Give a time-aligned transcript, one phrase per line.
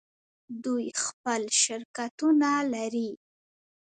[0.63, 3.09] دوی خپل شرکتونه لري.